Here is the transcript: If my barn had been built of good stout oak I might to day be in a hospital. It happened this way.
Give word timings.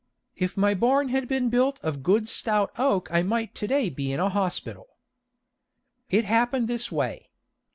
If 0.35 0.57
my 0.57 0.73
barn 0.73 1.09
had 1.09 1.27
been 1.27 1.51
built 1.51 1.79
of 1.83 2.01
good 2.01 2.27
stout 2.27 2.71
oak 2.79 3.07
I 3.11 3.21
might 3.21 3.53
to 3.53 3.67
day 3.67 3.87
be 3.91 4.11
in 4.11 4.19
a 4.19 4.29
hospital. 4.29 4.97
It 6.09 6.25
happened 6.25 6.67
this 6.67 6.91
way. 6.91 7.29